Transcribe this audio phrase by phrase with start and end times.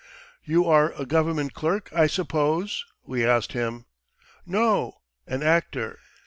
[0.43, 3.85] "You are a government clerk, I suppose?" we asked him.
[4.47, 4.95] "No,
[5.27, 5.99] an actor.